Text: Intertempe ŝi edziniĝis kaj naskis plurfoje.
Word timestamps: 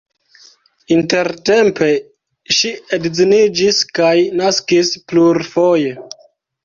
Intertempe 0.95 1.89
ŝi 2.59 2.71
edziniĝis 2.97 3.83
kaj 3.99 4.15
naskis 4.41 4.91
plurfoje. 5.13 5.95